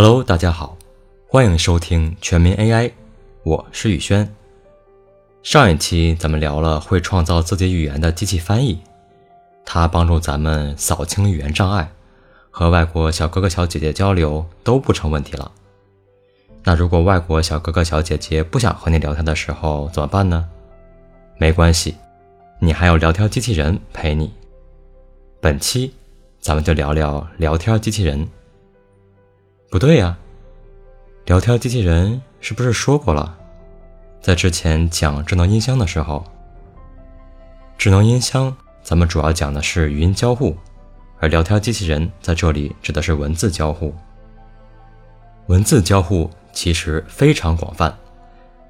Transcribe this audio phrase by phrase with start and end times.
[0.00, 0.78] Hello，大家好，
[1.26, 2.92] 欢迎收听全民 AI，
[3.42, 4.32] 我是宇轩。
[5.42, 8.78] 上一期咱们聊了会创造自己语言的机器翻译，
[9.64, 11.90] 它帮助咱们扫清语言障碍，
[12.48, 15.50] 和外国小哥哥小姐姐交流都不成问题了。
[16.62, 20.48] 那如果外国小哥哥小姐姐不想和你聊天的时候怎么办呢？
[21.38, 21.96] 没关系，
[22.60, 24.32] 你还有聊天机器人陪你。
[25.40, 25.92] 本期
[26.38, 28.28] 咱们就聊聊聊天机器人。
[29.70, 30.16] 不对呀，
[31.26, 33.36] 聊天机器人是不是说过了？
[34.18, 36.24] 在之前讲智能音箱的时候，
[37.76, 40.56] 智能音箱咱们主要讲的是语音交互，
[41.20, 43.94] 而聊天机器人在这里指的是文字交互。
[45.48, 47.94] 文字交互其实非常广泛，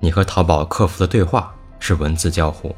[0.00, 2.74] 你和淘宝客服的对话是文字交互，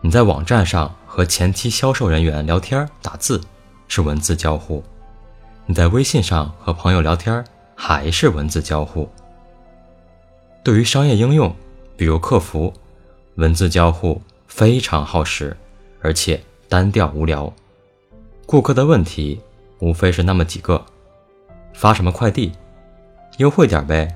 [0.00, 3.40] 你在网站上和前期销售人员聊天打字
[3.86, 4.82] 是文字交互。
[5.66, 7.44] 你在微信上和朋友聊天
[7.76, 9.08] 还是文字交互？
[10.64, 11.54] 对于商业应用，
[11.96, 12.72] 比如客服，
[13.36, 15.56] 文字交互非常耗时，
[16.00, 17.52] 而且单调无聊。
[18.44, 19.40] 顾客的问题
[19.78, 20.84] 无非是那么几个：
[21.72, 22.50] 发什么快递？
[23.38, 24.08] 优惠点呗？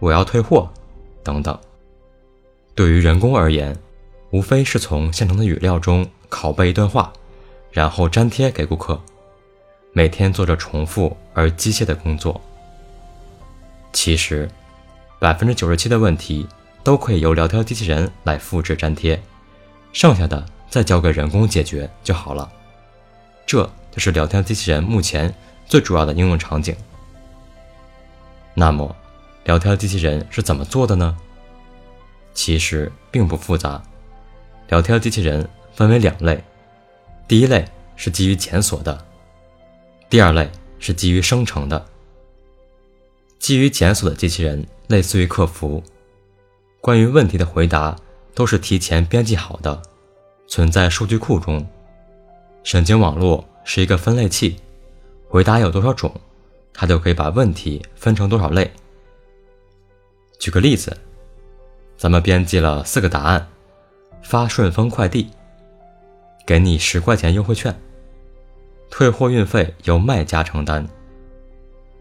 [0.00, 0.70] 我要退货？
[1.22, 1.56] 等等。
[2.74, 3.76] 对于人工而言，
[4.30, 7.12] 无非是从现成的语料中拷贝一段话，
[7.70, 8.98] 然后粘贴给顾客。
[9.96, 12.40] 每天做着重复而机械的工作，
[13.92, 14.50] 其实
[15.20, 16.44] 百分之九十七的问题
[16.82, 19.22] 都可以由聊天机器人来复制粘贴，
[19.92, 22.50] 剩下的再交给人工解决就好了。
[23.46, 25.32] 这就是聊天机器人目前
[25.64, 26.74] 最主要的应用场景。
[28.52, 28.96] 那么，
[29.44, 31.16] 聊天机器人是怎么做的呢？
[32.34, 33.80] 其实并不复杂。
[34.66, 36.42] 聊天机器人分为两类，
[37.28, 39.06] 第一类是基于检索的。
[40.14, 40.48] 第二类
[40.78, 41.84] 是基于生成的，
[43.40, 45.82] 基于检索的机器人类似于客服，
[46.80, 47.96] 关于问题的回答
[48.32, 49.82] 都是提前编辑好的，
[50.46, 51.66] 存在数据库中。
[52.62, 54.54] 神经网络是一个分类器，
[55.28, 56.14] 回答有多少种，
[56.72, 58.70] 它就可以把问题分成多少类。
[60.38, 60.96] 举个例子，
[61.96, 63.48] 咱们编辑了四个答案：
[64.22, 65.28] 发顺丰快递，
[66.46, 67.76] 给你十块钱优惠券。
[68.96, 70.88] 退货运费由卖家承担。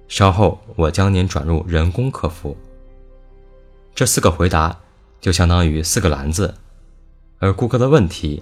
[0.08, 2.56] 稍后我将您转入人工客服。
[3.96, 4.80] 这四个回答
[5.20, 6.54] 就相当于四个篮子，
[7.40, 8.40] 而顾客的问题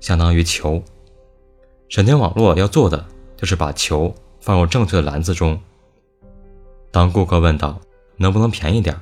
[0.00, 0.82] 相当于球。
[1.88, 5.56] 神经网络要做的就是把球放入正确的篮子中。
[6.90, 7.80] 当顾客问到
[8.16, 9.00] 能不能便宜点，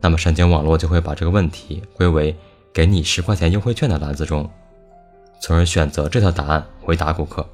[0.00, 2.34] 那么神经网络就会把这个问题归为
[2.72, 4.50] 给你十块钱优惠券的篮子中，
[5.40, 7.48] 从而选择这条答案回答顾客。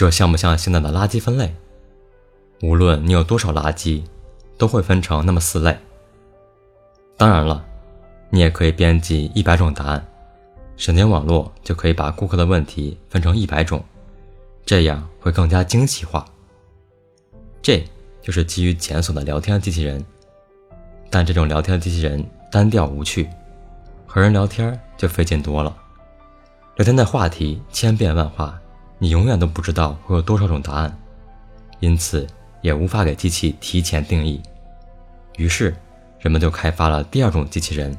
[0.00, 1.54] 这像不像现在的垃圾分类？
[2.62, 4.02] 无论你有多少垃圾，
[4.56, 5.76] 都会分成那么四类。
[7.18, 7.62] 当然了，
[8.30, 10.08] 你也可以编辑一百种答案，
[10.74, 13.84] 神经网络就可以把顾客的问题分成一百种，
[14.64, 16.24] 这样会更加精细化。
[17.60, 17.84] 这
[18.22, 20.02] 就是基于检索的聊天机器人，
[21.10, 23.28] 但这种聊天机器人单调无趣，
[24.06, 25.76] 和人聊天就费劲多了。
[26.76, 28.58] 聊天的话题千变万化。
[29.02, 30.98] 你永远都不知道会有多少种答案，
[31.80, 32.26] 因此
[32.60, 34.38] 也无法给机器提前定义。
[35.38, 35.74] 于是，
[36.18, 37.96] 人们就开发了第二种机器人，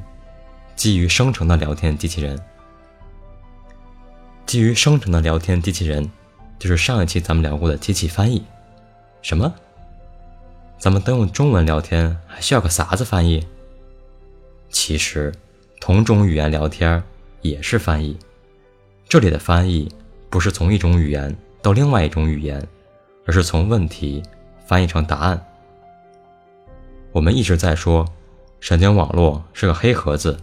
[0.76, 2.40] 基于生成的聊天机器人。
[4.46, 6.08] 基于生成的聊天机器人，
[6.56, 8.44] 就是上一期咱们聊过的机器翻译。
[9.22, 9.52] 什么？
[10.78, 13.44] 咱们都用中文聊天，还需要个啥子翻译？
[14.70, 15.34] 其实，
[15.80, 17.02] 同种语言聊天
[17.40, 18.16] 也是翻译。
[19.08, 19.92] 这里的翻译。
[20.32, 22.66] 不是从一种语言到另外一种语言，
[23.26, 24.22] 而是从问题
[24.64, 25.38] 翻译成答案。
[27.12, 28.06] 我们一直在说，
[28.58, 30.40] 神经网络是个黑盒子，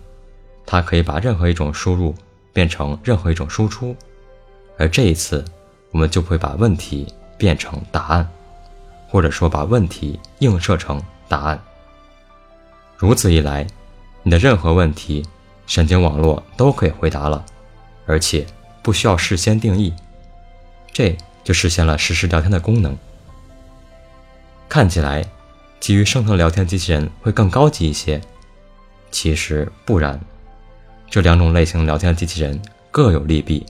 [0.63, 2.13] 它可以把任何一种输入
[2.53, 3.95] 变成任何一种输出。
[4.77, 5.43] 而这一次，
[5.89, 8.29] 我们就会把问题变成答案，
[9.07, 11.59] 或者说把问题映射成答案。
[12.95, 13.65] 如此一来，
[14.21, 15.25] 你的任何问题，
[15.65, 17.43] 神经网络都可以回答了，
[18.05, 18.45] 而且。
[18.81, 19.93] 不需要事先定义，
[20.91, 22.97] 这就实现了实时聊天的功能。
[24.67, 25.25] 看起来，
[25.79, 28.21] 基于生成聊天机器人会更高级一些，
[29.11, 30.19] 其实不然。
[31.09, 32.61] 这两种类型聊天机器人
[32.91, 33.65] 各有利弊。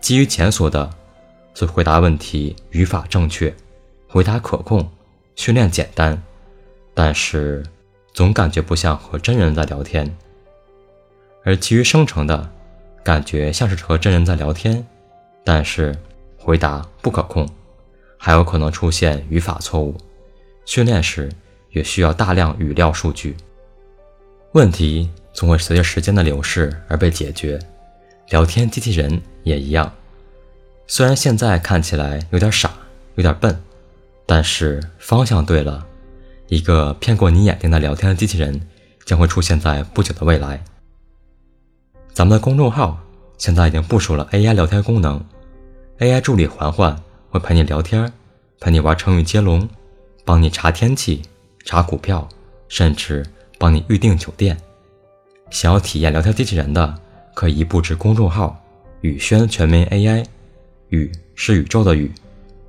[0.00, 0.88] 基于检索的，
[1.52, 3.52] 则回答问题语法正确，
[4.08, 4.88] 回答可控，
[5.34, 6.22] 训练简单，
[6.94, 7.64] 但是
[8.14, 10.16] 总感觉不像和真人在聊天。
[11.44, 12.50] 而基于生成的，
[13.02, 14.86] 感觉像是和真人在聊天，
[15.44, 15.96] 但是
[16.36, 17.48] 回答不可控，
[18.16, 19.96] 还有可能出现语法错误。
[20.64, 21.30] 训练时
[21.70, 23.36] 也需要大量语料数据。
[24.52, 27.58] 问题总会随着时间的流逝而被解决，
[28.28, 29.92] 聊天机器人也一样。
[30.86, 32.70] 虽然现在看起来有点傻，
[33.14, 33.60] 有点笨，
[34.26, 35.86] 但是方向对了，
[36.48, 38.60] 一个骗过你眼睛的聊天机器人
[39.04, 40.62] 将会出现在不久的未来。
[42.20, 43.00] 咱们的公众号
[43.38, 45.24] 现在已经部署了 AI 聊天功能
[46.00, 46.94] ，AI 助理环环
[47.30, 48.12] 会陪你聊天，
[48.60, 49.66] 陪你玩成语接龙，
[50.22, 51.22] 帮你查天气、
[51.64, 52.28] 查股票，
[52.68, 53.24] 甚至
[53.58, 54.54] 帮你预订酒店。
[55.48, 56.94] 想要体验聊天机器人的，
[57.32, 58.54] 可以移步至公众号
[59.00, 60.22] “宇轩全民 AI”。
[60.90, 62.12] 宇是宇宙的宇，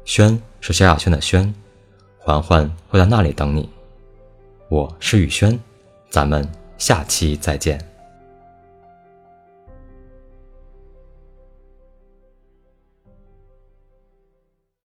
[0.06, 1.54] 轩是萧亚轩的轩，
[2.18, 3.70] 环环会在那里等你。
[4.70, 5.60] 我是宇轩，
[6.10, 7.86] 咱们下期再见。